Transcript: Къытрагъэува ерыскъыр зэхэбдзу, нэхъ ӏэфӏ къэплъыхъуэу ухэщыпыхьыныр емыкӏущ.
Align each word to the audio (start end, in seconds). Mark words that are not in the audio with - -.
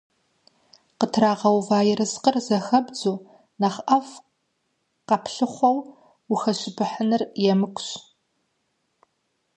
Къытрагъэува 0.99 1.79
ерыскъыр 1.91 2.35
зэхэбдзу, 2.45 3.15
нэхъ 3.59 3.79
ӏэфӏ 3.87 4.15
къэплъыхъуэу 5.07 5.77
ухэщыпыхьыныр 6.31 7.21
емыкӏущ. 7.51 7.87